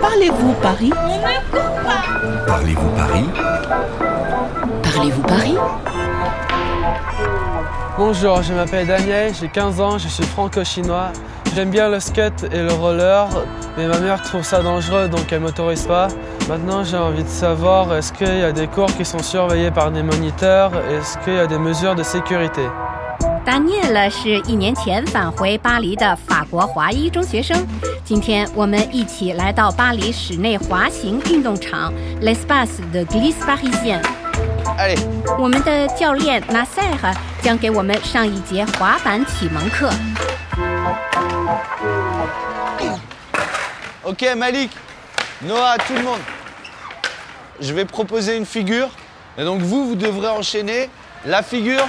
[0.00, 0.92] Parlez-vous Paris?
[2.46, 3.24] Parlez-vous Paris?
[4.82, 5.56] Parlez-vous Paris?
[7.96, 11.12] Bonjour, je m'appelle Daniel, j'ai 15 ans, je suis franco-chinois.
[11.54, 13.26] J'aime bien le skate et le roller,
[13.76, 16.08] mais ma mère trouve ça dangereux donc elle m'autorise pas.
[16.48, 19.90] Maintenant j'ai envie de savoir est-ce qu'il y a des cours qui sont surveillés par
[19.90, 22.62] des moniteurs, est-ce qu'il y a des mesures de sécurité?
[23.48, 27.66] 丹尼尔是一年前返回巴黎的法国华裔中学生。
[28.04, 31.90] 今天我们一起来到巴黎室内滑行运动场
[32.20, 34.02] L'Espace de Glisse Parisien。
[34.76, 35.00] Allez,
[35.38, 39.90] 我们的教练 Nasser 将给我们上一节滑板启蒙课。
[44.02, 44.68] ok Malik,
[45.42, 46.20] Noah, tout le monde.
[47.62, 48.90] Je vais proposer une figure.
[49.38, 50.90] Et donc vous, vous devrez enchaîner
[51.24, 51.88] la figure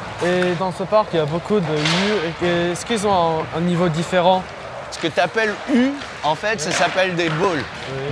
[0.24, 2.44] Et dans ce parc, il y a beaucoup de U.
[2.46, 4.42] Et Est-ce qu'ils ont un, un niveau différent
[4.90, 5.90] Ce que tu appelles U,
[6.22, 7.62] en fait, ça s'appelle des balls.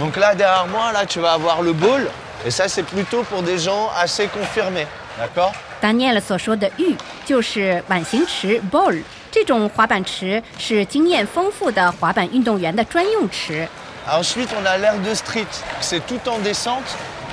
[0.00, 2.08] Donc là, derrière moi, là, tu vas avoir le ball.
[2.46, 4.86] Et ça, c'est plutôt pour des gens assez confirmés.
[5.18, 13.68] D'accord 丹尼尔所说的“玉”就是碗形池 （bowl），这种滑板池是经验丰富的滑板运动员的专用池。
[14.08, 15.46] Ensuite, on a l'air de street.
[15.80, 16.84] C'est tout en descente.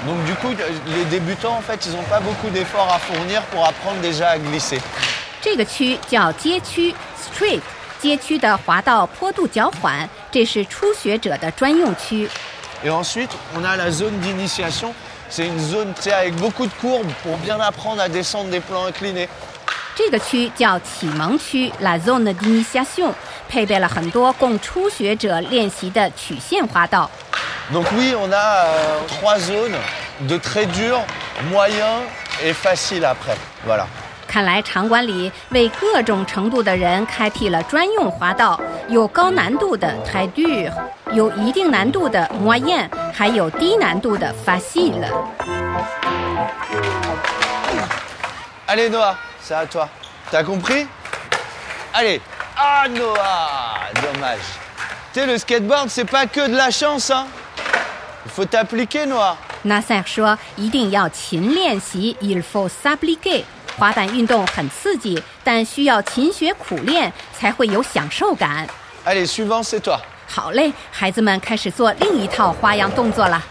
[0.06, 0.50] Donc du coup,
[0.88, 4.38] les débutants, en fait, ils n'ont pas beaucoup d'efforts à fournir pour apprendre déjà à
[4.38, 4.82] glisser.
[5.42, 7.62] 这个区叫街区 （street），
[8.00, 12.30] 街区的滑道坡度较缓，这是初学者的专用区。
[12.84, 14.94] Et ensuite, on a la zone d'initiation.
[15.30, 18.60] C'est une zone tu sais, avec beaucoup de courbes pour bien apprendre à descendre des
[18.60, 19.30] plans inclinés.
[19.96, 23.14] 这个区叫启蒙区 （La Zone d'Initiation），
[23.50, 27.10] 配备了很多供初学者练习的曲线滑道。
[27.72, 29.76] Donc oui, on a euh, trois zones
[30.22, 31.00] de très dur,
[31.52, 32.02] moyen
[32.44, 33.36] et facile après.
[33.66, 33.86] Voilà.
[34.28, 38.58] 看来场馆里为各种程度的人开辟了专用滑道，
[38.88, 40.72] 有高难度的 très dur，
[41.12, 45.06] 有一定难度的 moyen，还有低难度的 facile。
[48.68, 49.90] Allez Noah, c'est à toi.
[50.32, 50.88] T'as compris
[51.94, 52.22] Allez.
[52.56, 54.40] Ah Noah Dommage.
[55.14, 57.28] Tu sais, le skateboard, c'est pas que de la chance, hein
[58.26, 59.36] Il faut t'appliquer, Noah.
[59.66, 63.44] 纳赛尔说：“一定要勤练习，il faut s'appliquer。
[63.78, 68.68] 滑板运动很刺激，但需要勤学苦练才会有享受感。
[69.06, 70.00] Allez, suivant, c'est toi.
[70.28, 73.42] ”好嘞，孩子们开始做另一套花样动作了。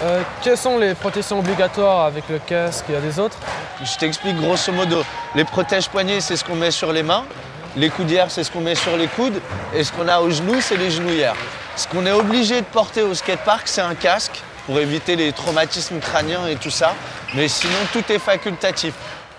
[0.00, 3.36] Euh, Quelles sont les protections obligatoires avec le casque Il y a des autres
[3.82, 5.04] Je t'explique grosso modo.
[5.34, 7.24] Les protèges poignets, c'est ce qu'on met sur les mains.
[7.76, 9.40] Les coudières, c'est ce qu'on met sur les coudes.
[9.74, 11.36] Et ce qu'on a aux genoux, c'est les genouillères.
[11.76, 16.00] Ce qu'on est obligé de porter au skatepark, c'est un casque pour éviter les traumatismes
[16.00, 16.94] crâniens et tout ça.
[17.34, 18.92] Mais sinon, tout est facultatif.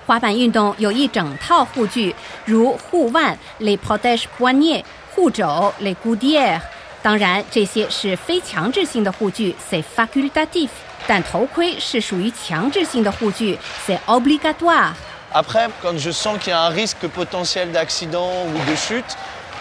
[0.07, 4.83] 滑板运动有一整套护具，如护腕 （les protèges poignets）、
[5.13, 6.61] 护肘 （les coudières）。
[7.03, 10.69] 当然，这些是非强制性的护具 （c'est facultatif），
[11.05, 14.93] 但头盔是属于强制性的护具 （c'est obligatoire）。
[15.31, 19.15] Après, quand je sens qu'il y a un risque potentiel d'accident ou de chute,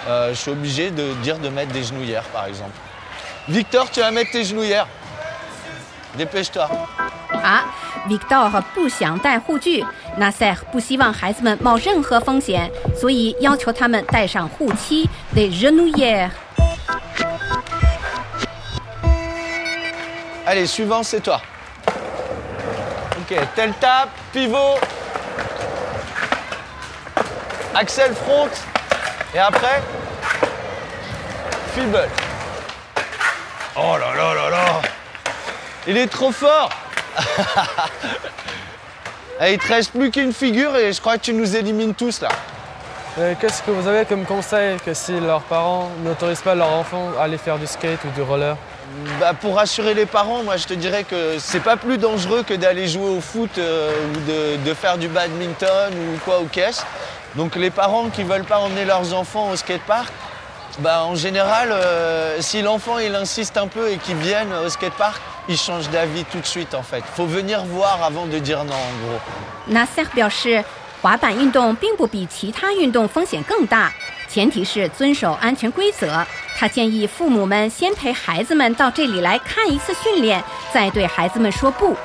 [0.08, 2.72] euh, je suis obligé de dire de mettre des genouillères, par exemple.
[3.48, 4.86] Victor, tu vas mettre tes genouillères.
[6.16, 6.68] Dépêche-toi.
[7.42, 7.64] 啊，
[8.08, 9.84] Victor 不想戴护具，
[10.18, 16.30] Nasser 不希望孩子们冒任何风险，所以要求他们戴上护膝 （les genouillères）。
[20.46, 21.40] Allez, suivant, c'est toi.
[23.20, 24.78] Ok, tel tape, pivot.
[27.74, 28.50] Axel front.
[29.34, 29.82] Et après,
[31.74, 32.08] fibble.
[33.76, 34.82] Oh là là là là
[35.87, 36.69] il est trop fort
[39.39, 42.21] Allez, Il te reste plus qu'une figure et je crois que tu nous élimines tous
[42.21, 42.29] là.
[43.19, 47.11] Euh, Qu'est-ce que vous avez comme conseil que si leurs parents n'autorisent pas leurs enfants
[47.19, 48.55] à aller faire du skate ou du roller
[49.19, 52.53] Bah, pour rassurer les parents, moi je te dirais que c'est pas plus dangereux que
[52.53, 56.85] d'aller jouer au foot euh, ou de, de faire du badminton ou quoi au caisse.
[57.35, 60.11] Donc les parents qui veulent pas emmener leurs enfants au skatepark,
[60.79, 65.21] bah, en général, euh, si l'enfant il insiste un peu et qu'il vienne au skatepark,
[65.47, 67.03] il change d'avis tout de suite en fait.
[67.15, 69.19] Faut venir voir avant de dire non en gros.
[69.67, 70.63] Nasser 表示，
[71.01, 73.91] 滑板运动并不比其他运动风险更大，
[74.29, 76.25] 前提是遵守安全规则。
[76.55, 80.41] 他建议父母们先陪孩子们到这里来看一次训练，
[80.71, 81.95] 再对孩子们说不。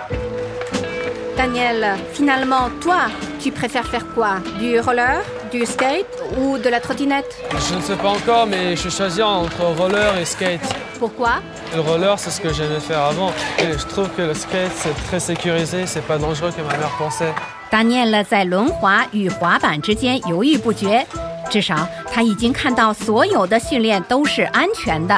[1.37, 3.09] Daniel, finalement, toi,
[3.41, 5.21] tu préfères faire quoi Du roller,
[5.52, 7.32] du skate ou de la trottinette
[7.70, 10.62] Je ne sais pas encore, mais je suis choisi entre roller et skate.
[11.00, 11.42] Pourquoi
[11.76, 13.32] Le roller, c'est ce que j'aimais faire avant.
[13.60, 16.92] Et je trouve que le skate, c'est très sécurisé, c'est pas dangereux comme ma mère
[16.98, 17.34] pensait.
[17.72, 21.06] Daniel 在轮滑与滑板之间犹豫不决，
[21.50, 25.16] 至少他已经看到所有的训练都是安全的。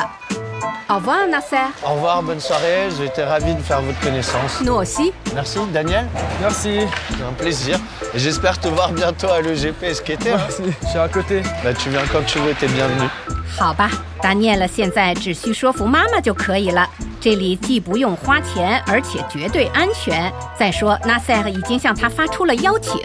[0.90, 1.56] Au revoir, Nasser.
[1.86, 2.88] Au revoir, bonne soirée.
[2.98, 4.60] J'ai été ravi de faire votre connaissance.
[4.60, 5.12] Nous aussi.
[5.34, 6.04] Merci, Daniel.
[6.40, 6.80] Merci.
[7.08, 7.78] C'est un plaisir.
[8.12, 10.32] Et j'espère te voir bientôt à l'EGP skater.
[10.32, 10.38] hein.
[10.38, 10.62] Merci.
[10.82, 11.42] Je suis à côté.
[11.62, 13.08] Bah, tu viens quand tu veux, t'es bienvenu.
[13.56, 13.88] 好吧
[14.20, 16.88] ，Daniel 现在只需说服妈妈就可以了。
[17.20, 20.32] 这里既不用花钱，而且绝对安全。
[20.58, 23.00] 再说，Nasser 已经向他发出了邀请。